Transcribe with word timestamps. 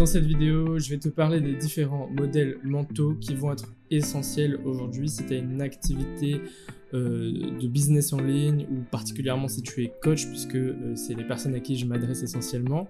Dans 0.00 0.06
cette 0.06 0.24
vidéo, 0.24 0.78
je 0.78 0.88
vais 0.88 0.96
te 0.96 1.10
parler 1.10 1.42
des 1.42 1.54
différents 1.54 2.08
modèles 2.08 2.56
mentaux 2.64 3.16
qui 3.20 3.34
vont 3.34 3.52
être 3.52 3.74
essentiels 3.90 4.58
aujourd'hui 4.64 5.10
si 5.10 5.26
tu 5.26 5.34
as 5.34 5.36
une 5.36 5.60
activité 5.60 6.40
euh, 6.94 7.50
de 7.60 7.68
business 7.68 8.14
en 8.14 8.20
ligne 8.22 8.66
ou 8.70 8.76
particulièrement 8.90 9.46
si 9.46 9.60
tu 9.60 9.84
es 9.84 9.92
coach 10.00 10.26
puisque 10.26 10.54
euh, 10.54 10.94
c'est 10.94 11.12
les 11.12 11.24
personnes 11.24 11.54
à 11.54 11.60
qui 11.60 11.76
je 11.76 11.84
m'adresse 11.84 12.22
essentiellement. 12.22 12.88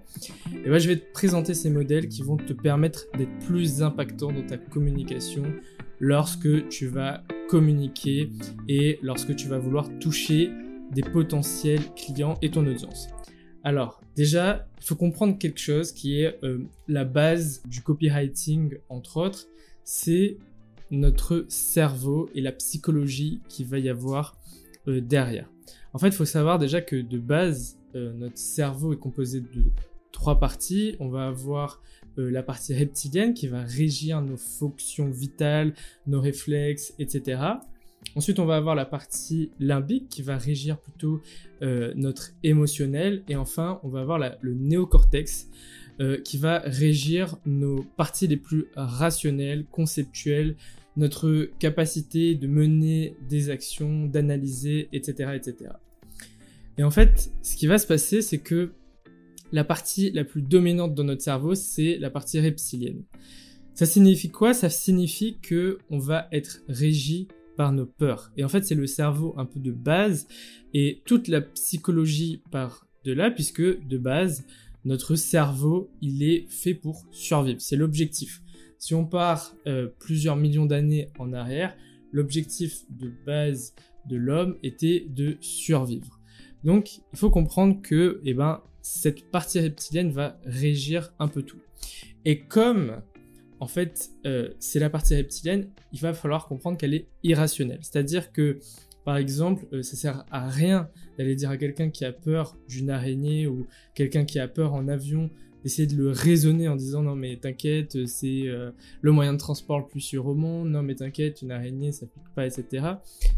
Et 0.63 0.69
ben, 0.69 0.79
je 0.79 0.87
vais 0.87 0.95
te 0.95 1.11
présenter 1.11 1.53
ces 1.53 1.69
modèles 1.69 2.07
qui 2.07 2.21
vont 2.21 2.37
te 2.37 2.53
permettre 2.53 3.07
d'être 3.17 3.39
plus 3.45 3.83
impactant 3.83 4.31
dans 4.31 4.45
ta 4.45 4.55
communication 4.55 5.43
lorsque 5.99 6.69
tu 6.69 6.87
vas 6.87 7.25
communiquer 7.49 8.29
et 8.69 8.99
lorsque 9.03 9.35
tu 9.35 9.49
vas 9.49 9.57
vouloir 9.57 9.89
toucher 9.99 10.49
des 10.93 11.03
potentiels 11.03 11.81
clients 11.93 12.35
et 12.41 12.51
ton 12.51 12.65
audience. 12.65 13.09
Alors, 13.63 14.01
déjà, 14.15 14.67
il 14.79 14.85
faut 14.85 14.95
comprendre 14.95 15.37
quelque 15.37 15.59
chose 15.59 15.91
qui 15.91 16.21
est 16.21 16.39
euh, 16.43 16.63
la 16.87 17.05
base 17.05 17.61
du 17.67 17.81
copywriting, 17.81 18.77
entre 18.89 19.17
autres, 19.17 19.47
c'est 19.83 20.37
notre 20.89 21.45
cerveau 21.47 22.29
et 22.33 22.41
la 22.41 22.51
psychologie 22.51 23.39
qu'il 23.49 23.67
va 23.67 23.77
y 23.79 23.87
avoir 23.87 24.37
euh, 24.87 24.99
derrière. 24.99 25.49
En 25.93 25.99
fait, 25.99 26.07
il 26.07 26.13
faut 26.13 26.25
savoir 26.25 26.57
déjà 26.57 26.81
que 26.81 26.95
de 26.95 27.19
base, 27.19 27.77
euh, 27.95 28.13
notre 28.13 28.37
cerveau 28.37 28.93
est 28.93 28.97
composé 28.97 29.41
de 29.41 29.65
trois 30.11 30.39
parties. 30.39 30.95
On 30.99 31.09
va 31.09 31.27
avoir 31.27 31.81
la 32.17 32.43
partie 32.43 32.73
reptilienne 32.73 33.33
qui 33.33 33.47
va 33.47 33.61
régir 33.61 34.21
nos 34.21 34.35
fonctions 34.35 35.09
vitales, 35.09 35.73
nos 36.07 36.19
réflexes, 36.19 36.93
etc. 36.99 37.39
Ensuite, 38.15 38.39
on 38.39 38.45
va 38.45 38.57
avoir 38.57 38.75
la 38.75 38.85
partie 38.85 39.51
limbique 39.59 40.09
qui 40.09 40.21
va 40.21 40.37
régir 40.37 40.77
plutôt 40.79 41.21
euh, 41.61 41.93
notre 41.95 42.31
émotionnel. 42.43 43.23
Et 43.29 43.35
enfin, 43.35 43.79
on 43.83 43.89
va 43.89 44.01
avoir 44.01 44.19
le 44.19 44.53
néocortex 44.53 45.47
euh, 45.99 46.17
qui 46.17 46.37
va 46.37 46.59
régir 46.59 47.37
nos 47.45 47.83
parties 47.95 48.27
les 48.27 48.37
plus 48.37 48.65
rationnelles, 48.75 49.65
conceptuelles, 49.71 50.55
notre 50.97 51.49
capacité 51.59 52.35
de 52.35 52.47
mener 52.47 53.15
des 53.29 53.49
actions, 53.49 54.07
d'analyser, 54.07 54.89
etc., 54.91 55.31
etc. 55.35 55.71
Et 56.77 56.83
en 56.83 56.91
fait, 56.91 57.31
ce 57.43 57.55
qui 57.55 57.67
va 57.67 57.77
se 57.77 57.87
passer, 57.87 58.21
c'est 58.21 58.39
que 58.39 58.71
la 59.51 59.63
partie 59.63 60.11
la 60.11 60.23
plus 60.23 60.41
dominante 60.41 60.95
dans 60.95 61.03
notre 61.03 61.21
cerveau, 61.21 61.55
c'est 61.55 61.97
la 61.97 62.09
partie 62.09 62.39
reptilienne. 62.39 63.03
Ça 63.73 63.85
signifie 63.85 64.29
quoi? 64.29 64.53
Ça 64.53 64.69
signifie 64.69 65.37
que 65.41 65.79
on 65.89 65.97
va 65.97 66.27
être 66.31 66.61
régi 66.67 67.27
par 67.57 67.71
nos 67.71 67.85
peurs. 67.85 68.31
Et 68.37 68.43
en 68.43 68.49
fait, 68.49 68.63
c'est 68.63 68.75
le 68.75 68.87
cerveau 68.87 69.33
un 69.37 69.45
peu 69.45 69.59
de 69.59 69.71
base 69.71 70.27
et 70.73 71.01
toute 71.05 71.27
la 71.27 71.41
psychologie 71.41 72.41
part 72.51 72.87
de 73.03 73.13
là, 73.13 73.31
puisque 73.31 73.61
de 73.61 73.97
base, 73.97 74.45
notre 74.85 75.15
cerveau, 75.15 75.91
il 76.01 76.23
est 76.23 76.45
fait 76.49 76.73
pour 76.73 77.05
survivre. 77.11 77.61
C'est 77.61 77.75
l'objectif. 77.75 78.41
Si 78.77 78.95
on 78.95 79.05
part 79.05 79.55
euh, 79.67 79.87
plusieurs 79.99 80.35
millions 80.35 80.65
d'années 80.65 81.09
en 81.19 81.33
arrière, 81.33 81.75
l'objectif 82.11 82.81
de 82.89 83.11
base 83.25 83.75
de 84.09 84.15
l'homme 84.15 84.57
était 84.63 85.05
de 85.07 85.37
survivre. 85.39 86.19
Donc, 86.63 86.97
il 87.13 87.17
faut 87.17 87.29
comprendre 87.29 87.81
que, 87.81 88.21
eh 88.23 88.33
ben, 88.33 88.61
cette 88.81 89.29
partie 89.29 89.59
reptilienne 89.59 90.11
va 90.11 90.39
régir 90.45 91.13
un 91.19 91.27
peu 91.27 91.43
tout. 91.43 91.61
Et 92.25 92.39
comme 92.39 93.01
en 93.61 93.67
fait, 93.67 94.09
euh, 94.25 94.49
c'est 94.59 94.79
la 94.79 94.89
partie 94.89 95.15
reptilienne, 95.15 95.69
il 95.93 95.99
va 95.99 96.13
falloir 96.13 96.47
comprendre 96.47 96.77
qu'elle 96.77 96.95
est 96.95 97.07
irrationnelle. 97.21 97.77
C'est-à-dire 97.83 98.31
que, 98.31 98.57
par 99.05 99.17
exemple, 99.17 99.67
ça 99.69 99.77
euh, 99.77 99.83
ça 99.83 99.95
sert 99.95 100.25
à 100.31 100.49
rien 100.49 100.89
d'aller 101.17 101.35
dire 101.35 101.51
à 101.51 101.57
quelqu'un 101.57 101.91
qui 101.91 102.03
a 102.03 102.11
peur 102.11 102.57
d'une 102.67 102.89
araignée 102.89 103.45
ou 103.45 103.67
quelqu'un 103.93 104.25
qui 104.25 104.39
a 104.39 104.47
peur 104.47 104.73
en 104.73 104.87
avion 104.87 105.29
d'essayer 105.63 105.87
de 105.87 105.95
le 105.95 106.09
raisonner 106.09 106.67
en 106.69 106.75
disant 106.75 107.03
non 107.03 107.15
mais 107.15 107.37
t'inquiète 107.37 108.07
c'est 108.07 108.47
euh, 108.47 108.71
le 109.01 109.11
moyen 109.11 109.33
de 109.33 109.37
transport 109.37 109.77
le 109.77 109.85
plus 109.85 109.99
sûr 109.99 110.25
au 110.25 110.33
monde. 110.33 110.71
Non 110.71 110.81
mais 110.81 110.95
t'inquiète 110.95 111.43
une 111.43 111.51
araignée 111.51 111.91
ça 111.91 112.07
pique 112.07 112.33
pas 112.35 112.47
etc 112.47 112.65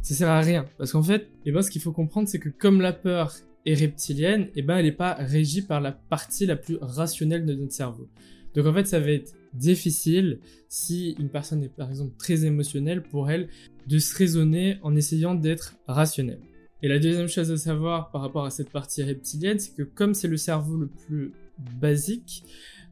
ça 0.02 0.16
sert 0.16 0.30
à 0.30 0.40
rien. 0.40 0.66
Parce 0.78 0.94
qu'en 0.94 1.04
fait 1.04 1.28
eh 1.46 1.52
ben, 1.52 1.62
ce 1.62 1.70
qu'il 1.70 1.82
faut 1.82 1.92
comprendre 1.92 2.30
c'est 2.30 2.40
que 2.40 2.48
comme 2.48 2.80
la 2.80 2.94
peur 2.94 3.36
est 3.66 3.74
reptilienne 3.74 4.48
eh 4.56 4.62
ben 4.62 4.78
elle 4.78 4.86
n'est 4.86 4.94
pas 4.94 5.16
régie 5.16 5.64
par 5.64 5.82
la 5.82 5.92
partie 5.92 6.46
la 6.46 6.56
plus 6.56 6.78
rationnelle 6.80 7.46
de 7.46 7.56
notre 7.56 7.74
cerveau 7.74 8.08
donc 8.56 8.66
en 8.66 8.74
fait 8.74 8.86
ça 8.86 9.00
va 9.00 9.12
être 9.12 9.34
difficile 9.54 10.40
si 10.70 11.16
une 11.20 11.30
personne 11.30 11.64
est 11.64 11.70
par 11.70 11.90
exemple 11.90 12.14
très 12.18 12.46
émotionnelle 12.46 13.04
pour 13.04 13.30
elle 13.30 13.50
de 13.88 14.00
se 14.00 14.16
raisonner 14.18 14.78
en 14.82 14.96
essayant 14.96 15.36
d'être 15.36 15.76
rationnelle. 15.88 16.40
Et 16.82 16.88
la 16.88 17.00
deuxième 17.00 17.28
chose 17.28 17.50
à 17.52 17.58
savoir 17.58 18.12
par 18.12 18.22
rapport 18.22 18.46
à 18.46 18.50
cette 18.50 18.70
partie 18.70 19.04
reptilienne, 19.04 19.60
c'est 19.60 19.74
que 19.74 19.84
comme 19.84 20.14
c'est 20.14 20.28
le 20.28 20.38
cerveau 20.38 20.76
le 20.76 20.88
plus 20.88 21.32
basique 21.80 22.44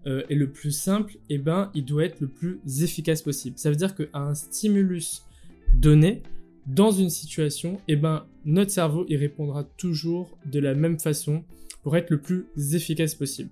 euh, 0.08 0.24
et 0.30 0.36
le 0.36 0.50
plus 0.50 0.72
simple, 0.72 1.18
eh 1.30 1.38
ben, 1.38 1.72
il 1.74 1.84
doit 1.84 2.06
être 2.06 2.22
le 2.22 2.28
plus 2.28 2.62
efficace 2.82 3.22
possible. 3.22 3.58
Ça 3.58 3.70
veut 3.70 3.76
dire 3.76 3.94
qu'à 3.94 4.06
un 4.14 4.34
stimulus 4.34 5.24
donné, 5.76 6.24
dans 6.68 6.92
une 6.92 7.10
situation, 7.10 7.82
eh 7.88 7.96
ben, 7.96 8.26
notre 8.46 8.72
cerveau 8.72 9.06
y 9.10 9.18
répondra 9.18 9.64
toujours 9.64 10.38
de 10.46 10.60
la 10.60 10.74
même 10.74 11.00
façon 11.00 11.44
pour 11.84 11.98
être 11.98 12.12
le 12.12 12.22
plus 12.22 12.46
efficace 12.74 13.16
possible. 13.16 13.50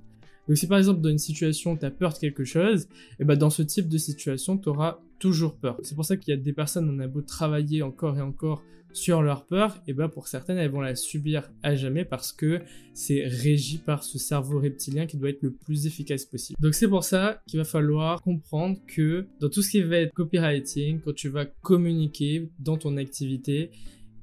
Donc 0.50 0.58
si 0.58 0.66
par 0.66 0.80
exemple 0.80 1.00
dans 1.02 1.10
une 1.10 1.20
situation 1.20 1.78
tu 1.78 1.86
as 1.86 1.92
peur 1.92 2.12
de 2.12 2.18
quelque 2.18 2.44
chose, 2.44 2.84
et 2.84 2.88
eh 3.20 3.24
ben 3.24 3.36
dans 3.36 3.52
ce 3.52 3.62
type 3.62 3.88
de 3.88 4.00
situation 4.00 4.58
tu 4.58 4.68
auras 4.68 4.98
toujours 5.20 5.56
peur. 5.56 5.80
C'est 5.84 5.94
pour 5.94 6.06
ça 6.06 6.18
qu'il 6.18 6.34
y 6.34 6.38
a 6.38 6.42
des 6.42 6.54
personnes, 6.54 6.90
on 6.90 7.00
a 7.00 7.08
beau 7.08 7.22
travailler 7.22 7.84
encore 7.84 8.18
et 8.18 8.22
encore 8.22 8.64
sur 8.92 9.22
leur 9.22 9.46
peur, 9.46 9.76
et 9.86 9.92
eh 9.92 9.94
ben 9.94 10.10
pour 10.10 10.28
certaines 10.28 10.58
elles 10.58 10.72
vont 10.72 10.82
la 10.82 10.96
subir 10.96 11.52
à 11.62 11.76
jamais 11.76 12.04
parce 12.04 12.32
que 12.32 12.62
c'est 12.96 13.28
régi 13.28 13.78
par 13.78 14.04
ce 14.04 14.18
cerveau 14.18 14.60
reptilien 14.60 15.06
qui 15.06 15.18
doit 15.18 15.30
être 15.30 15.44
le 15.44 15.52
plus 15.52 15.86
efficace 15.86 16.26
possible. 16.26 16.58
Donc 16.60 16.74
c'est 16.74 16.88
pour 16.88 17.04
ça 17.04 17.44
qu'il 17.48 17.60
va 17.60 17.64
falloir 17.64 18.20
comprendre 18.24 18.80
que 18.88 19.28
dans 19.40 19.50
tout 19.50 19.62
ce 19.62 19.70
qui 19.70 19.84
va 19.84 19.98
être 19.98 20.14
copywriting, 20.16 21.00
quand 21.02 21.14
tu 21.14 21.30
vas 21.30 21.46
communiquer 21.46 22.50
dans 22.58 22.78
ton 22.78 22.98
activité, 22.98 23.70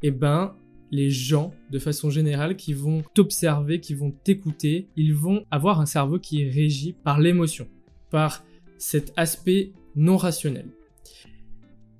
et 0.02 0.08
eh 0.08 0.10
ben 0.10 0.56
les 0.90 1.10
gens, 1.10 1.52
de 1.70 1.78
façon 1.78 2.10
générale, 2.10 2.56
qui 2.56 2.72
vont 2.72 3.02
t'observer, 3.14 3.80
qui 3.80 3.94
vont 3.94 4.10
t'écouter, 4.10 4.88
ils 4.96 5.14
vont 5.14 5.44
avoir 5.50 5.80
un 5.80 5.86
cerveau 5.86 6.18
qui 6.18 6.42
est 6.42 6.50
régi 6.50 6.94
par 7.04 7.20
l'émotion, 7.20 7.68
par 8.10 8.44
cet 8.78 9.12
aspect 9.16 9.72
non 9.94 10.16
rationnel. 10.16 10.66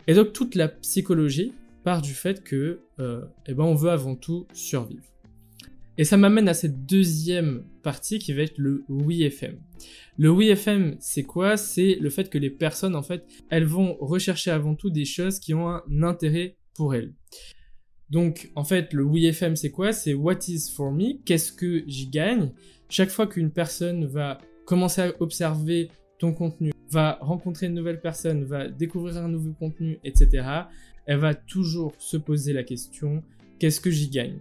Et 0.07 0.15
donc 0.15 0.33
toute 0.33 0.55
la 0.55 0.69
psychologie 0.69 1.53
part 1.85 2.03
du 2.03 2.15
fait 2.15 2.43
que, 2.43 2.81
euh, 3.01 3.25
eh 3.47 3.55
ben, 3.55 3.65
on 3.65 3.75
veut 3.75 3.91
avant 3.91 4.15
tout 4.15 4.47
survivre. 4.53 5.05
Et 5.99 6.05
ça 6.05 6.17
m'amène 6.17 6.49
à 6.49 6.55
cette 6.55 6.85
deuxième 6.85 7.65
partie 7.83 8.19
qui 8.19 8.33
va 8.33 8.43
être 8.43 8.59
le 8.59 8.85
oui. 8.89 9.31
Le 10.19 10.31
oui 10.31 10.53
c'est 11.01 11.23
quoi? 11.23 11.57
C'est 11.57 11.97
le 12.01 12.11
fait 12.11 12.29
que 12.29 12.39
les 12.39 12.51
personnes, 12.51 12.95
en 12.95 13.03
fait, 13.03 13.25
elles 13.51 13.65
vont 13.65 13.97
rechercher 14.01 14.51
avant 14.51 14.75
tout 14.75 14.91
des 14.91 15.07
choses 15.07 15.39
qui 15.39 15.55
ont 15.55 15.69
un 15.69 16.03
intérêt 16.03 16.57
pour 16.75 16.95
elles. 16.95 17.15
Donc, 18.11 18.51
en 18.55 18.65
fait, 18.65 18.93
le 18.93 19.05
WeFM, 19.05 19.57
c'est 19.57 19.71
quoi? 19.71 19.93
C'est 19.93 20.15
What 20.15 20.39
is 20.49 20.71
for 20.75 20.93
me? 20.93 21.23
Qu'est-ce 21.25 21.53
que 21.53 21.83
j'y 21.87 22.07
gagne? 22.07 22.53
Chaque 22.89 23.11
fois 23.11 23.27
qu'une 23.27 23.51
personne 23.51 24.07
va 24.07 24.39
commencer 24.65 25.03
à 25.03 25.13
observer 25.21 25.91
ton 26.19 26.33
contenu, 26.33 26.73
va 26.91 27.19
rencontrer 27.21 27.67
une 27.67 27.75
nouvelle 27.75 28.01
personne, 28.01 28.45
va 28.45 28.69
découvrir 28.69 29.17
un 29.19 29.29
nouveau 29.29 29.53
contenu, 29.53 29.99
etc., 30.05 30.47
elle 31.05 31.19
va 31.19 31.35
toujours 31.35 31.95
se 31.99 32.17
poser 32.17 32.53
la 32.53 32.65
question 32.65 33.23
qu'est-ce 33.59 33.81
que 33.81 33.91
j'y 33.91 34.09
gagne? 34.09 34.39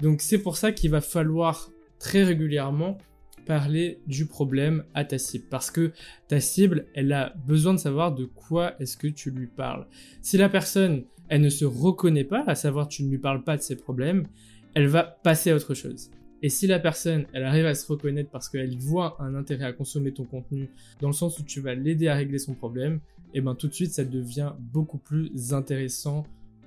Donc, 0.00 0.20
c'est 0.20 0.38
pour 0.38 0.56
ça 0.56 0.72
qu'il 0.72 0.90
va 0.90 1.00
falloir 1.00 1.70
très 1.98 2.22
régulièrement 2.22 2.98
parler 3.46 4.00
du 4.06 4.26
problème 4.26 4.84
à 4.92 5.04
ta 5.04 5.18
cible 5.18 5.44
parce 5.48 5.70
que 5.70 5.92
ta 6.28 6.40
cible, 6.40 6.86
elle 6.94 7.12
a 7.12 7.32
besoin 7.46 7.74
de 7.74 7.78
savoir 7.78 8.14
de 8.14 8.24
quoi 8.24 8.74
est-ce 8.80 8.96
que 8.96 9.06
tu 9.06 9.30
lui 9.30 9.46
parles. 9.46 9.86
Si 10.20 10.36
la 10.36 10.48
personne, 10.48 11.04
elle 11.28 11.40
ne 11.40 11.48
se 11.48 11.64
reconnaît 11.64 12.24
pas, 12.24 12.44
à 12.46 12.54
savoir 12.54 12.88
tu 12.88 13.04
ne 13.04 13.10
lui 13.10 13.18
parles 13.18 13.44
pas 13.44 13.56
de 13.56 13.62
ses 13.62 13.76
problèmes, 13.76 14.26
elle 14.74 14.86
va 14.86 15.02
passer 15.02 15.50
à 15.50 15.56
autre 15.56 15.74
chose. 15.74 16.10
Et 16.42 16.48
si 16.48 16.66
la 16.66 16.78
personne, 16.78 17.26
elle 17.32 17.44
arrive 17.44 17.66
à 17.66 17.74
se 17.74 17.90
reconnaître 17.90 18.30
parce 18.30 18.48
qu'elle 18.48 18.76
voit 18.78 19.16
un 19.20 19.34
intérêt 19.34 19.64
à 19.64 19.72
consommer 19.72 20.12
ton 20.12 20.24
contenu, 20.24 20.68
dans 21.00 21.08
le 21.08 21.14
sens 21.14 21.38
où 21.38 21.42
tu 21.42 21.60
vas 21.60 21.74
l'aider 21.74 22.08
à 22.08 22.14
régler 22.14 22.38
son 22.38 22.54
problème, 22.54 23.00
et 23.34 23.38
eh 23.38 23.40
ben 23.40 23.54
tout 23.54 23.68
de 23.68 23.72
suite, 23.72 23.92
ça 23.92 24.04
devient 24.04 24.52
beaucoup 24.58 24.98
plus 24.98 25.52
intéressant 25.52 26.24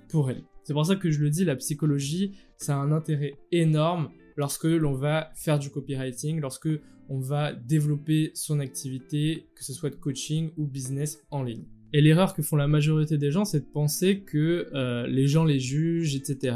pour 0.09 0.29
elle. 0.29 0.44
C'est 0.63 0.73
pour 0.73 0.85
ça 0.85 0.95
que 0.95 1.09
je 1.09 1.19
le 1.19 1.29
dis, 1.29 1.45
la 1.45 1.55
psychologie, 1.55 2.33
ça 2.57 2.75
a 2.75 2.79
un 2.79 2.91
intérêt 2.91 3.35
énorme 3.51 4.09
lorsque 4.35 4.65
l'on 4.65 4.94
va 4.94 5.31
faire 5.35 5.57
du 5.57 5.69
copywriting, 5.69 6.39
lorsque 6.39 6.69
on 7.09 7.19
va 7.19 7.53
développer 7.53 8.31
son 8.35 8.59
activité, 8.59 9.47
que 9.55 9.63
ce 9.63 9.73
soit 9.73 9.89
de 9.89 9.95
coaching 9.95 10.51
ou 10.57 10.65
business 10.67 11.23
en 11.31 11.44
ligne. 11.44 11.65
Et 11.94 12.01
l'erreur 12.01 12.33
que 12.33 12.41
font 12.41 12.56
la 12.56 12.68
majorité 12.68 13.18
des 13.18 13.31
gens, 13.31 13.45
c'est 13.45 13.62
de 13.62 13.71
penser 13.71 14.19
que 14.19 14.68
euh, 14.74 15.07
les 15.07 15.27
gens 15.27 15.44
les 15.44 15.59
jugent, 15.59 16.15
etc. 16.15 16.56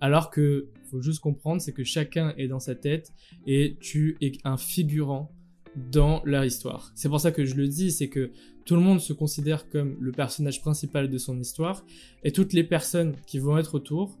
Alors 0.00 0.30
que 0.30 0.68
faut 0.90 1.00
juste 1.00 1.20
comprendre, 1.20 1.60
c'est 1.60 1.72
que 1.72 1.84
chacun 1.84 2.34
est 2.36 2.48
dans 2.48 2.60
sa 2.60 2.74
tête 2.74 3.12
et 3.46 3.76
tu 3.80 4.16
es 4.20 4.32
un 4.44 4.56
figurant 4.56 5.30
dans 5.76 6.20
leur 6.24 6.44
histoire. 6.44 6.90
C'est 6.94 7.08
pour 7.08 7.20
ça 7.20 7.30
que 7.30 7.44
je 7.44 7.54
le 7.54 7.68
dis, 7.68 7.92
c'est 7.92 8.08
que 8.08 8.30
tout 8.64 8.74
le 8.74 8.82
monde 8.82 9.00
se 9.00 9.12
considère 9.12 9.68
comme 9.68 9.96
le 10.00 10.12
personnage 10.12 10.60
principal 10.60 11.08
de 11.08 11.18
son 11.18 11.38
histoire 11.38 11.84
et 12.24 12.32
toutes 12.32 12.52
les 12.52 12.64
personnes 12.64 13.14
qui 13.26 13.38
vont 13.38 13.56
être 13.56 13.74
autour, 13.74 14.18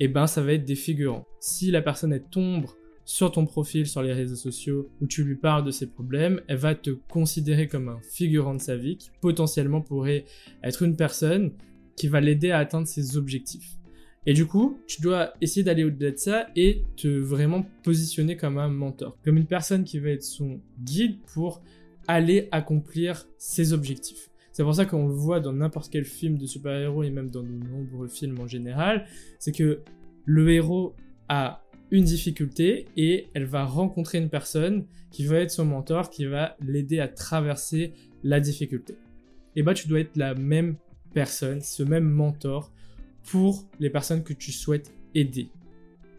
eh 0.00 0.08
ben 0.08 0.26
ça 0.26 0.42
va 0.42 0.52
être 0.52 0.64
des 0.64 0.74
figurants. 0.74 1.24
Si 1.40 1.70
la 1.70 1.82
personne 1.82 2.12
elle 2.12 2.24
tombe 2.24 2.66
sur 3.06 3.30
ton 3.30 3.46
profil 3.46 3.86
sur 3.86 4.02
les 4.02 4.12
réseaux 4.12 4.36
sociaux 4.36 4.90
où 5.00 5.06
tu 5.06 5.22
lui 5.22 5.36
parles 5.36 5.64
de 5.64 5.70
ses 5.70 5.86
problèmes, 5.86 6.40
elle 6.48 6.58
va 6.58 6.74
te 6.74 6.90
considérer 6.90 7.68
comme 7.68 7.88
un 7.88 8.00
figurant 8.02 8.54
de 8.54 8.60
sa 8.60 8.76
vie 8.76 8.98
qui 8.98 9.10
potentiellement 9.20 9.80
pourrait 9.80 10.24
être 10.64 10.82
une 10.82 10.96
personne 10.96 11.52
qui 11.94 12.08
va 12.08 12.20
l'aider 12.20 12.50
à 12.50 12.58
atteindre 12.58 12.88
ses 12.88 13.16
objectifs. 13.16 13.76
Et 14.26 14.34
du 14.34 14.44
coup, 14.44 14.80
tu 14.88 15.00
dois 15.00 15.34
essayer 15.40 15.62
d'aller 15.62 15.84
au-delà 15.84 16.10
de 16.10 16.16
ça 16.16 16.48
et 16.56 16.82
te 16.96 17.06
vraiment 17.06 17.64
positionner 17.84 18.36
comme 18.36 18.58
un 18.58 18.68
mentor, 18.68 19.16
comme 19.24 19.36
une 19.36 19.46
personne 19.46 19.84
qui 19.84 20.00
va 20.00 20.10
être 20.10 20.24
son 20.24 20.60
guide 20.80 21.16
pour 21.32 21.62
aller 22.08 22.48
accomplir 22.50 23.28
ses 23.38 23.72
objectifs. 23.72 24.30
C'est 24.50 24.64
pour 24.64 24.74
ça 24.74 24.84
qu'on 24.84 25.06
le 25.06 25.14
voit 25.14 25.38
dans 25.38 25.52
n'importe 25.52 25.92
quel 25.92 26.04
film 26.04 26.38
de 26.38 26.46
super-héros 26.46 27.04
et 27.04 27.10
même 27.10 27.30
dans 27.30 27.44
de 27.44 27.52
nombreux 27.52 28.08
films 28.08 28.40
en 28.40 28.48
général, 28.48 29.06
c'est 29.38 29.52
que 29.52 29.82
le 30.24 30.50
héros 30.50 30.96
a 31.28 31.62
une 31.90 32.04
difficulté 32.04 32.86
et 32.96 33.28
elle 33.34 33.44
va 33.44 33.64
rencontrer 33.64 34.18
une 34.18 34.28
personne 34.28 34.86
qui 35.10 35.24
va 35.24 35.38
être 35.38 35.50
son 35.50 35.64
mentor, 35.64 36.10
qui 36.10 36.24
va 36.24 36.56
l'aider 36.60 37.00
à 37.00 37.08
traverser 37.08 37.92
la 38.24 38.40
difficulté. 38.40 38.96
Et 39.54 39.62
bah 39.62 39.74
tu 39.74 39.88
dois 39.88 40.00
être 40.00 40.16
la 40.16 40.34
même 40.34 40.76
personne, 41.14 41.60
ce 41.60 41.82
même 41.82 42.08
mentor 42.08 42.72
pour 43.22 43.64
les 43.80 43.90
personnes 43.90 44.22
que 44.22 44.32
tu 44.32 44.52
souhaites 44.52 44.92
aider. 45.14 45.48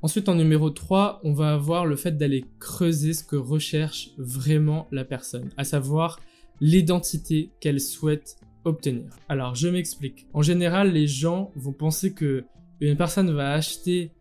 Ensuite, 0.02 0.30
en 0.30 0.36
numéro 0.36 0.70
3, 0.70 1.22
on 1.24 1.34
va 1.34 1.54
avoir 1.54 1.86
le 1.86 1.96
fait 1.96 2.18
d'aller 2.18 2.46
creuser 2.60 3.14
ce 3.14 3.24
que 3.24 3.36
recherche 3.36 4.12
vraiment 4.18 4.88
la 4.92 5.06
personne, 5.06 5.50
à 5.58 5.64
savoir 5.64 6.20
l'identité 6.62 7.52
qu'elle 7.60 7.82
souhaite 7.82 8.38
obtenir. 8.64 9.10
Alors, 9.28 9.56
je 9.56 9.68
m'explique. 9.68 10.28
En 10.34 10.42
général, 10.42 10.92
les 10.92 11.08
gens 11.08 11.52
vont 11.56 11.74
penser 11.74 12.14
que 12.14 12.46
une 12.80 12.96
personne 12.96 13.32
va 13.32 13.54
acheter 13.54 14.12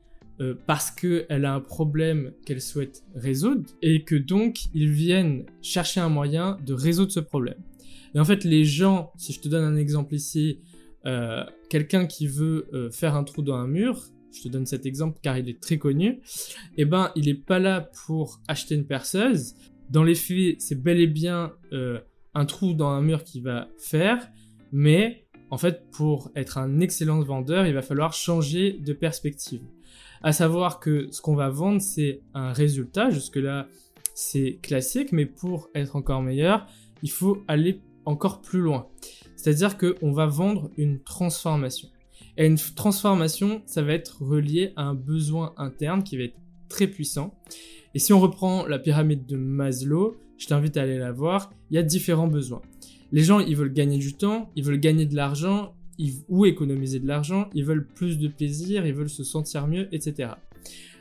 euh, 0.41 0.55
parce 0.67 0.91
qu'elle 0.91 1.45
a 1.45 1.55
un 1.55 1.61
problème 1.61 2.33
qu'elle 2.45 2.61
souhaite 2.61 3.05
résoudre 3.15 3.71
et 3.81 4.05
que 4.05 4.15
donc 4.15 4.67
ils 4.75 4.91
viennent 4.91 5.47
chercher 5.63 6.01
un 6.01 6.09
moyen 6.09 6.59
de 6.65 6.75
résoudre 6.75 7.11
ce 7.11 7.21
problème. 7.21 7.59
Et 8.15 8.21
en 8.21 8.25
fait, 8.25 8.45
les 8.45 8.65
gens, 8.65 9.13
si 9.17 9.33
je 9.33 9.41
te 9.41 9.49
donne 9.49 9.65
un 9.65 9.77
exemple 9.77 10.15
ici, 10.15 10.61
euh, 11.07 11.45
quelqu'un 11.71 12.07
qui 12.07 12.27
veut 12.27 12.69
euh, 12.75 12.91
faire 12.91 13.15
un 13.15 13.25
trou 13.25 13.43
dans 13.43 13.55
un 13.55 13.67
mur, 13.67 14.03
je 14.33 14.43
te 14.43 14.49
donne 14.49 14.67
cet 14.67 14.85
exemple 14.85 15.19
car 15.23 15.39
il 15.39 15.49
est 15.49 15.61
très 15.61 15.79
connu, 15.79 16.21
eh 16.77 16.85
ben 16.85 17.13
il 17.17 17.27
n'est 17.27 17.35
pas 17.35 17.59
là 17.59 17.91
pour 18.07 18.41
acheter 18.47 18.75
une 18.75 18.87
perceuse. 18.87 19.55
Dans 19.89 20.03
les 20.03 20.15
faits, 20.15 20.61
c'est 20.61 20.83
bel 20.83 21.01
et 21.01 21.07
bien 21.07 21.53
un 22.35 22.45
trou 22.45 22.75
dans 22.75 22.91
un 22.91 23.01
mur 23.01 23.25
qu'il 23.25 23.43
va 23.43 23.69
faire, 23.79 24.29
mais 24.73 25.27
en 25.51 25.59
fait, 25.59 25.89
pour 25.93 26.31
être 26.35 26.59
un 26.59 26.81
excellent 26.81 27.21
vendeur, 27.23 27.67
il 27.67 27.75
va 27.75 27.83
falloir 27.83 28.13
changer 28.13 28.73
de 28.73 28.93
perspective. 28.93 29.63
À 30.27 30.33
savoir 30.33 30.81
que 30.81 31.07
ce 31.13 31.23
qu'on 31.23 31.37
va 31.37 31.51
vendre, 31.51 31.81
c'est 31.81 32.21
un 32.35 32.53
résultat. 32.53 33.11
Jusque-là, 33.11 33.69
c'est 34.13 34.59
classique, 34.61 35.13
mais 35.13 35.25
pour 35.25 35.69
être 35.73 35.95
encore 35.95 36.21
meilleur, 36.21 36.67
il 37.05 37.13
faut 37.13 37.45
aller 37.47 37.81
encore 38.07 38.41
plus 38.41 38.59
loin. 38.59 38.89
C'est-à-dire 39.37 39.79
qu'on 39.79 40.11
va 40.11 40.27
vendre 40.27 40.73
une 40.77 41.01
transformation. 41.01 41.87
Et 42.37 42.45
une 42.45 42.57
transformation, 42.57 43.63
ça 43.67 43.83
va 43.83 43.93
être 43.93 44.21
relié 44.21 44.73
à 44.75 44.83
un 44.83 44.95
besoin 44.95 45.55
interne 45.59 46.03
qui 46.03 46.17
va 46.17 46.25
être 46.25 46.41
très 46.69 46.89
puissant. 46.89 47.33
Et 47.95 48.01
si 48.01 48.13
on 48.13 48.19
reprend 48.19 48.67
la 48.67 48.81
pyramide 48.81 49.27
de 49.27 49.37
Maslow, 49.37 50.17
je 50.39 50.49
t'invite 50.49 50.77
à 50.77 50.83
aller 50.83 50.99
la 50.99 51.13
voir, 51.13 51.53
il 51.71 51.77
y 51.77 51.79
a 51.79 51.85
différents 51.85 52.27
besoins. 52.27 52.63
Les 53.13 53.23
gens, 53.23 53.39
ils 53.39 53.55
veulent 53.55 53.73
gagner 53.73 53.99
du 53.99 54.15
temps, 54.15 54.51
ils 54.57 54.65
veulent 54.65 54.81
gagner 54.81 55.07
de 55.07 55.15
l'argent, 55.15 55.77
ou 56.29 56.47
économiser 56.47 57.01
de 57.01 57.07
l'argent, 57.07 57.49
ils 57.55 57.65
veulent 57.65 57.87
plus 57.87 58.19
de 58.19 58.29
plaisir, 58.29 58.87
ils 58.87 58.95
veulent 58.95 59.11
se 59.11 59.25
sentir 59.25 59.67
mieux, 59.67 59.89
etc. 59.93 60.31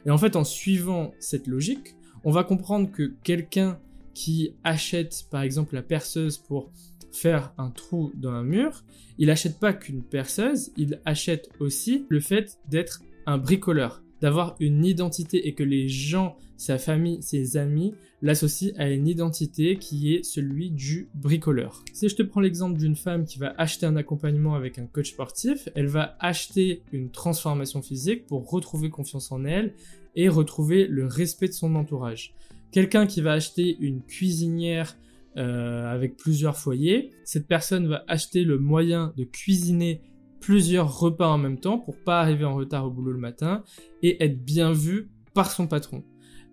Et 0.06 0.12
en 0.12 0.18
fait, 0.18 0.36
en 0.36 0.44
suivant 0.44 1.14
cette 1.20 1.48
logique, 1.48 1.96
on 2.24 2.32
va 2.32 2.44
comprendre 2.44 2.92
que 2.92 3.14
quelqu'un 3.24 3.80
qui 4.14 4.56
achète 4.64 5.26
par 5.30 5.42
exemple 5.42 5.76
la 5.76 5.82
perceuse 5.82 6.38
pour 6.38 6.72
faire 7.12 7.54
un 7.58 7.70
trou 7.70 8.12
dans 8.16 8.32
un 8.32 8.44
mur, 8.44 8.84
il 9.18 9.30
achète 9.30 9.60
pas 9.60 9.74
qu'une 9.74 10.04
perceuse, 10.04 10.72
il 10.78 11.00
achète 11.06 11.50
aussi 11.60 12.06
le 12.10 12.20
fait 12.20 12.60
d'être 12.70 13.02
un 13.26 13.38
bricoleur, 13.38 14.02
d'avoir 14.22 14.56
une 14.60 14.86
identité 14.86 15.48
et 15.48 15.54
que 15.54 15.64
les 15.64 15.88
gens, 15.88 16.38
sa 16.58 16.78
famille, 16.78 17.22
ses 17.22 17.58
amis 17.58 17.94
l'associent 18.22 18.74
à 18.78 18.90
une 18.90 19.08
identité 19.08 19.78
qui 19.78 20.14
est 20.14 20.24
celui 20.24 20.72
du 20.72 21.10
bricoleur. 21.14 21.84
Si 21.94 22.10
je 22.10 22.16
te 22.16 22.24
prends 22.24 22.42
l'exemple 22.42 22.78
d'une 22.78 22.96
femme 22.96 23.26
qui 23.26 23.40
va 23.40 23.54
acheter 23.58 23.86
un 23.86 23.96
accompagnement 23.96 24.56
avec 24.56 24.80
un 24.80 24.86
coach 24.86 25.12
sportif, 25.12 25.70
elle 25.76 25.88
va 25.88 26.16
acheter 26.20 26.82
une 26.92 27.12
transformation 27.12 27.82
physique 27.82 28.26
pour 28.26 28.50
retrouver 28.50 28.90
confiance 28.90 29.32
en 29.32 29.46
elle 29.46 29.74
et 30.16 30.30
retrouver 30.30 30.88
le 30.88 31.06
respect 31.06 31.48
de 31.48 31.54
son 31.54 31.76
entourage. 31.76 32.34
Quelqu'un 32.72 33.06
qui 33.06 33.22
va 33.22 33.34
acheter 33.34 33.78
une 33.80 34.02
cuisinière 34.02 34.98
euh, 35.38 35.94
avec 35.94 36.16
plusieurs 36.16 36.56
foyers. 36.56 37.12
Cette 37.26 37.46
personne 37.46 37.88
va 37.88 38.06
acheter 38.08 38.46
le 38.46 38.58
moyen 38.58 39.14
de 39.18 39.26
cuisiner 39.26 40.00
plusieurs 40.46 41.00
repas 41.00 41.28
en 41.28 41.40
même 41.40 41.60
temps 41.60 41.80
pour 41.80 41.98
pas 41.98 42.22
arriver 42.22 42.46
en 42.46 42.54
retard 42.54 42.86
au 42.86 42.92
boulot 42.92 43.12
le 43.12 43.18
matin 43.18 43.64
et 44.04 44.24
être 44.24 44.46
bien 44.46 44.74
vu 44.74 45.10
par 45.34 45.52
son 45.52 45.66
patron. 45.66 46.04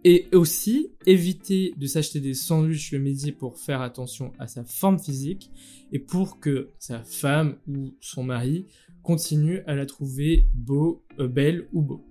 Et 0.02 0.28
aussi 0.32 0.92
éviter 1.04 1.74
de 1.76 1.86
s'acheter 1.86 2.18
des 2.18 2.32
sandwichs 2.32 2.90
le 2.92 2.98
midi 2.98 3.32
pour 3.32 3.58
faire 3.58 3.82
attention 3.82 4.32
à 4.38 4.46
sa 4.46 4.64
forme 4.64 4.98
physique 4.98 5.50
et 5.92 5.98
pour 5.98 6.40
que 6.40 6.70
sa 6.78 7.04
femme 7.04 7.58
ou 7.68 7.94
son 8.00 8.24
mari 8.24 8.66
continue 9.02 9.60
à 9.66 9.74
la 9.74 9.84
trouver 9.84 10.46
beau, 10.54 11.04
euh, 11.20 11.28
belle 11.28 11.68
ou 11.74 11.82
beau. 11.82 12.02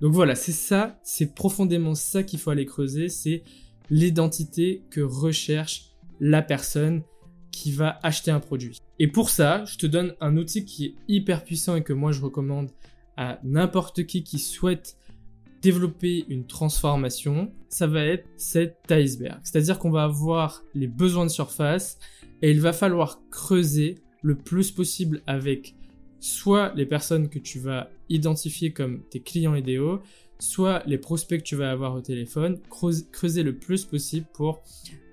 Donc 0.00 0.14
voilà, 0.14 0.34
c'est 0.34 0.52
ça, 0.52 0.98
c'est 1.02 1.34
profondément 1.34 1.94
ça 1.94 2.22
qu'il 2.22 2.38
faut 2.38 2.50
aller 2.50 2.64
creuser, 2.64 3.10
c'est 3.10 3.42
l'identité 3.90 4.84
que 4.88 5.02
recherche 5.02 5.90
la 6.18 6.40
personne 6.40 7.02
qui 7.54 7.72
va 7.72 7.98
acheter 8.02 8.30
un 8.30 8.40
produit. 8.40 8.78
Et 8.98 9.08
pour 9.08 9.30
ça, 9.30 9.64
je 9.64 9.78
te 9.78 9.86
donne 9.86 10.14
un 10.20 10.36
outil 10.36 10.64
qui 10.64 10.86
est 10.86 10.94
hyper 11.08 11.44
puissant 11.44 11.76
et 11.76 11.82
que 11.82 11.92
moi 11.92 12.12
je 12.12 12.20
recommande 12.20 12.70
à 13.16 13.38
n'importe 13.42 14.06
qui 14.06 14.24
qui 14.24 14.38
souhaite 14.38 14.96
développer 15.62 16.26
une 16.28 16.46
transformation, 16.46 17.50
ça 17.68 17.86
va 17.86 18.04
être 18.04 18.28
cet 18.36 18.90
iceberg. 18.90 19.40
C'est-à-dire 19.44 19.78
qu'on 19.78 19.90
va 19.90 20.04
avoir 20.04 20.62
les 20.74 20.86
besoins 20.86 21.24
de 21.24 21.30
surface 21.30 21.98
et 22.42 22.50
il 22.50 22.60
va 22.60 22.74
falloir 22.74 23.20
creuser 23.30 23.96
le 24.22 24.34
plus 24.34 24.70
possible 24.70 25.22
avec 25.26 25.74
soit 26.20 26.72
les 26.74 26.86
personnes 26.86 27.28
que 27.28 27.38
tu 27.38 27.58
vas 27.58 27.88
identifier 28.10 28.72
comme 28.72 29.02
tes 29.10 29.20
clients 29.20 29.54
idéaux, 29.54 30.02
soit 30.38 30.82
les 30.86 30.98
prospects 30.98 31.38
que 31.38 31.44
tu 31.44 31.56
vas 31.56 31.70
avoir 31.70 31.94
au 31.94 32.00
téléphone, 32.00 32.58
creuser 33.12 33.42
le 33.42 33.56
plus 33.56 33.84
possible 33.84 34.26
pour 34.34 34.62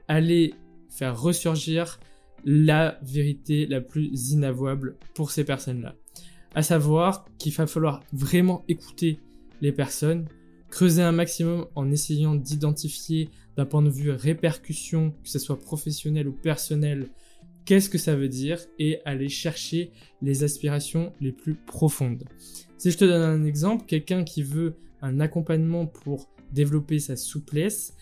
aller 0.07 0.53
faire 0.89 1.19
ressurgir 1.19 1.99
la 2.45 2.99
vérité 3.01 3.65
la 3.65 3.81
plus 3.81 4.31
inavouable 4.31 4.95
pour 5.13 5.31
ces 5.31 5.43
personnes-là. 5.43 5.95
À 6.53 6.63
savoir 6.63 7.25
qu'il 7.37 7.53
va 7.53 7.67
falloir 7.67 8.03
vraiment 8.11 8.63
écouter 8.67 9.19
les 9.61 9.71
personnes, 9.71 10.27
creuser 10.69 11.01
un 11.01 11.11
maximum 11.11 11.67
en 11.75 11.91
essayant 11.91 12.35
d'identifier 12.35 13.29
d'un 13.55 13.65
point 13.65 13.81
de 13.81 13.89
vue 13.89 14.11
répercussion, 14.11 15.11
que 15.23 15.29
ce 15.29 15.39
soit 15.39 15.59
professionnel 15.59 16.27
ou 16.27 16.33
personnel, 16.33 17.09
qu'est-ce 17.65 17.89
que 17.89 17.97
ça 17.97 18.15
veut 18.15 18.29
dire 18.29 18.59
et 18.79 18.99
aller 19.05 19.29
chercher 19.29 19.91
les 20.21 20.43
aspirations 20.43 21.13
les 21.21 21.31
plus 21.31 21.55
profondes. 21.55 22.23
Si 22.77 22.91
je 22.91 22.97
te 22.97 23.05
donne 23.05 23.21
un 23.21 23.45
exemple, 23.45 23.85
quelqu'un 23.85 24.23
qui 24.23 24.43
veut 24.43 24.75
un 25.01 25.19
accompagnement 25.19 25.85
pour 25.85 26.29
développer 26.51 26.99
sa 26.99 27.15
souplesse, 27.15 27.95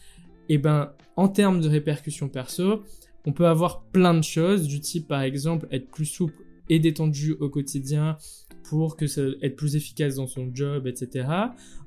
et 0.47 0.55
eh 0.55 0.57
ben 0.57 0.93
en 1.15 1.27
termes 1.27 1.61
de 1.61 1.69
répercussions 1.69 2.29
perso, 2.29 2.83
on 3.25 3.33
peut 3.33 3.47
avoir 3.47 3.83
plein 3.83 4.13
de 4.13 4.23
choses 4.23 4.67
du 4.67 4.79
type 4.79 5.07
par 5.07 5.21
exemple 5.21 5.67
être 5.71 5.89
plus 5.89 6.05
souple 6.05 6.43
et 6.69 6.79
détendu 6.79 7.33
au 7.39 7.49
quotidien 7.49 8.17
pour 8.63 8.95
que 8.95 9.05
être 9.43 9.55
plus 9.55 9.75
efficace 9.75 10.15
dans 10.15 10.27
son 10.27 10.51
job, 10.53 10.85
etc. 10.85 11.27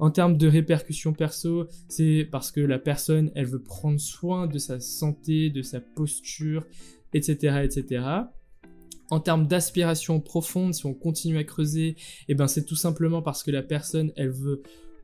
En 0.01 0.11
termes 0.11 0.37
de 0.37 0.49
répercussions 0.49 1.13
perso, 1.13 1.69
c'est 1.89 2.27
parce 2.31 2.51
que 2.51 2.61
la 2.61 2.81
personne, 2.81 3.31
elle 3.37 3.47
veut 3.47 3.63
prendre 3.63 4.01
soin 4.01 4.49
de 4.49 4.59
sa 4.59 4.81
santé, 4.81 5.51
de 5.51 5.63
sa 5.63 5.81
posture, 5.81 6.67
etc., 7.15 7.61
etc. 7.63 8.05
En 9.11 9.21
termes 9.21 9.47
d'aspiration 9.47 10.21
profonde, 10.21 10.75
si 10.75 10.87
on 10.87 10.95
continue 10.95 11.39
à 11.39 11.45
creuser, 11.45 11.97
eh 12.29 12.35
ben 12.35 12.49
c'est 12.49 12.65
tout 12.65 12.77
simplement 12.77 13.23
parce 13.23 13.45
que 13.45 13.51
la 13.51 13.63
personne, 13.63 14.11
elle 14.17 14.31
veut 14.31 14.63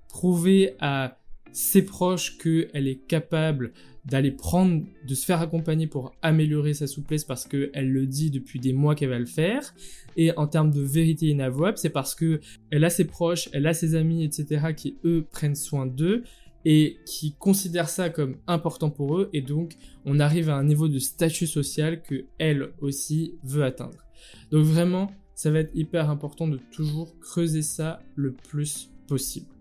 prouver 0.08 0.74
à 0.80 1.18
ses 1.52 1.82
proches 1.82 2.38
qu'elle 2.38 2.88
est 2.88 3.06
capable 3.06 3.72
d'aller 4.04 4.30
prendre, 4.30 4.84
de 5.06 5.14
se 5.14 5.24
faire 5.24 5.40
accompagner 5.40 5.86
pour 5.86 6.12
améliorer 6.22 6.72
sa 6.72 6.86
souplesse 6.86 7.24
parce 7.24 7.46
qu'elle 7.46 7.90
le 7.90 8.06
dit 8.06 8.30
depuis 8.30 8.58
des 8.58 8.72
mois 8.72 8.94
qu'elle 8.94 9.10
va 9.10 9.18
le 9.18 9.26
faire. 9.26 9.74
Et 10.16 10.36
en 10.36 10.46
termes 10.46 10.70
de 10.70 10.80
vérité 10.80 11.26
inavouable, 11.26 11.76
c'est 11.76 11.90
parce 11.90 12.14
que 12.14 12.40
elle 12.70 12.84
a 12.84 12.90
ses 12.90 13.04
proches, 13.04 13.50
elle 13.52 13.66
a 13.66 13.74
ses 13.74 13.94
amis, 13.94 14.24
etc. 14.24 14.72
qui 14.74 14.96
eux 15.04 15.26
prennent 15.30 15.54
soin 15.54 15.86
d'eux 15.86 16.22
et 16.64 16.98
qui 17.04 17.34
considèrent 17.38 17.88
ça 17.88 18.08
comme 18.08 18.36
important 18.46 18.90
pour 18.90 19.18
eux. 19.18 19.28
Et 19.32 19.42
donc, 19.42 19.76
on 20.04 20.20
arrive 20.20 20.48
à 20.48 20.56
un 20.56 20.64
niveau 20.64 20.88
de 20.88 20.98
statut 20.98 21.46
social 21.46 22.02
que 22.02 22.26
elle 22.38 22.70
aussi 22.80 23.34
veut 23.44 23.64
atteindre. 23.64 24.04
Donc 24.50 24.64
vraiment, 24.64 25.10
ça 25.34 25.50
va 25.50 25.60
être 25.60 25.74
hyper 25.74 26.10
important 26.10 26.48
de 26.48 26.58
toujours 26.72 27.18
creuser 27.20 27.62
ça 27.62 28.00
le 28.16 28.32
plus 28.32 28.90
possible. 29.06 29.57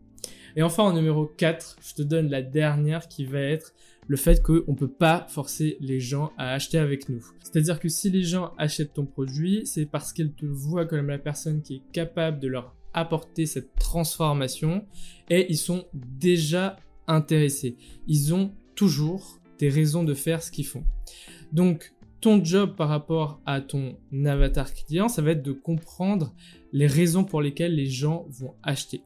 Et 0.57 0.63
enfin, 0.63 0.81
en 0.81 0.93
numéro 0.93 1.27
4, 1.27 1.77
je 1.87 1.93
te 1.93 2.01
donne 2.01 2.31
la 2.31 2.41
dernière 2.41 3.07
qui 3.07 3.25
va 3.25 3.39
être 3.39 3.75
le 4.07 4.17
fait 4.17 4.41
qu'on 4.41 4.63
ne 4.67 4.75
peut 4.75 4.91
pas 4.91 5.27
forcer 5.29 5.77
les 5.79 5.99
gens 5.99 6.31
à 6.35 6.51
acheter 6.53 6.79
avec 6.79 7.09
nous. 7.09 7.23
C'est-à-dire 7.43 7.79
que 7.79 7.89
si 7.89 8.09
les 8.09 8.23
gens 8.23 8.53
achètent 8.57 8.95
ton 8.95 9.05
produit, 9.05 9.67
c'est 9.67 9.85
parce 9.85 10.11
qu'ils 10.11 10.33
te 10.33 10.47
voient 10.47 10.87
comme 10.87 11.09
la 11.09 11.19
personne 11.19 11.61
qui 11.61 11.75
est 11.75 11.91
capable 11.91 12.39
de 12.39 12.47
leur 12.47 12.75
apporter 12.95 13.45
cette 13.45 13.75
transformation 13.75 14.83
et 15.29 15.45
ils 15.47 15.59
sont 15.59 15.85
déjà 15.93 16.77
intéressés. 17.05 17.77
Ils 18.07 18.33
ont 18.33 18.51
toujours 18.73 19.39
des 19.59 19.69
raisons 19.69 20.03
de 20.03 20.15
faire 20.15 20.41
ce 20.41 20.49
qu'ils 20.49 20.65
font. 20.65 20.85
Donc, 21.51 21.93
ton 22.19 22.43
job 22.43 22.75
par 22.75 22.89
rapport 22.89 23.41
à 23.45 23.61
ton 23.61 23.95
avatar 24.25 24.73
client, 24.73 25.07
ça 25.07 25.21
va 25.21 25.31
être 25.31 25.43
de 25.43 25.51
comprendre 25.51 26.33
les 26.73 26.87
raisons 26.87 27.23
pour 27.23 27.43
lesquelles 27.43 27.75
les 27.75 27.85
gens 27.85 28.25
vont 28.29 28.55
acheter. 28.63 29.03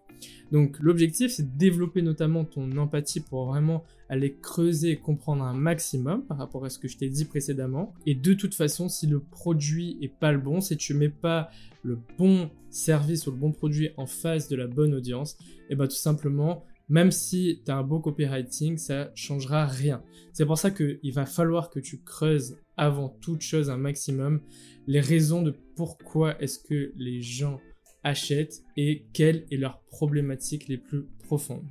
Donc 0.52 0.78
l'objectif, 0.80 1.32
c'est 1.32 1.44
de 1.54 1.58
développer 1.58 2.02
notamment 2.02 2.46
ton 2.46 2.78
empathie 2.78 3.20
pour 3.20 3.46
vraiment 3.46 3.84
aller 4.10 4.36
creuser 4.42 4.92
et 4.92 4.98
comprendre 4.98 5.44
un 5.44 5.54
maximum 5.54 6.26
par 6.26 6.38
rapport 6.38 6.66
à 6.66 6.70
ce 6.70 6.80
que 6.80 6.88
je 6.88 6.98
t'ai 6.98 7.10
dit 7.10 7.26
précédemment. 7.26 7.94
Et 8.06 8.16
de 8.16 8.34
toute 8.34 8.56
façon, 8.56 8.90
si 8.90 9.08
le 9.08 9.20
produit 9.20 9.98
est 10.02 10.14
pas 10.14 10.32
le 10.32 10.40
bon, 10.40 10.62
si 10.62 10.76
tu 10.78 10.94
mets 10.94 11.10
pas 11.10 11.50
le 11.84 11.98
bon 12.18 12.50
service 12.70 13.28
ou 13.28 13.32
le 13.32 13.38
bon 13.38 13.52
produit 13.52 13.90
en 13.98 14.06
face 14.06 14.50
de 14.50 14.56
la 14.56 14.68
bonne 14.68 14.94
audience, 14.94 15.38
et 15.70 15.74
eh 15.74 15.76
ben 15.76 15.88
tout 15.88 15.96
simplement, 15.96 16.66
même 16.90 17.12
si 17.12 17.62
tu 17.66 17.72
as 17.72 17.78
un 17.78 17.84
beau 17.84 18.00
copywriting, 18.00 18.78
ça 18.78 19.12
changera 19.16 19.66
rien. 19.66 20.04
C'est 20.34 20.46
pour 20.46 20.58
ça 20.58 20.72
qu'il 20.72 21.14
va 21.14 21.26
falloir 21.26 21.70
que 21.70 21.80
tu 21.80 22.02
creuses 22.04 22.58
avant 22.76 23.10
toute 23.10 23.42
chose 23.42 23.70
un 23.70 23.78
maximum 23.78 24.42
les 24.88 25.00
raisons 25.00 25.42
de 25.42 25.54
pourquoi 25.76 26.42
est-ce 26.42 26.60
que 26.60 26.92
les 26.96 27.22
gens 27.22 27.60
achètent 28.04 28.64
et 28.78 29.06
quelles 29.14 29.46
est 29.52 29.58
leurs 29.58 29.82
problématiques 29.82 30.68
les 30.68 30.78
plus 30.78 31.06
profondes. 31.24 31.68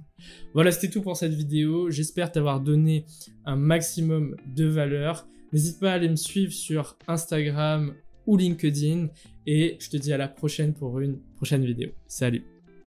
Voilà, 0.54 0.72
c'était 0.72 0.90
tout 0.90 1.02
pour 1.02 1.16
cette 1.16 1.34
vidéo. 1.34 1.90
J'espère 1.90 2.32
t'avoir 2.32 2.60
donné 2.60 3.04
un 3.44 3.56
maximum 3.56 4.36
de 4.46 4.64
valeur. 4.64 5.26
N'hésite 5.52 5.80
pas 5.80 5.92
à 5.92 5.94
aller 5.94 6.08
me 6.08 6.16
suivre 6.16 6.52
sur 6.52 6.96
Instagram 7.08 7.94
ou 8.26 8.36
LinkedIn 8.36 9.08
et 9.46 9.76
je 9.80 9.90
te 9.90 9.96
dis 9.96 10.12
à 10.12 10.18
la 10.18 10.28
prochaine 10.28 10.74
pour 10.74 11.00
une 11.00 11.18
prochaine 11.36 11.64
vidéo. 11.64 11.90
Salut 12.06 12.59